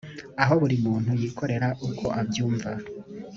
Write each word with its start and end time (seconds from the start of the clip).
aho 0.41 0.53
buri 0.61 0.75
muntu 0.85 1.09
yikorera 1.21 1.67
uko 1.87 2.05
abyumva. 2.21 2.71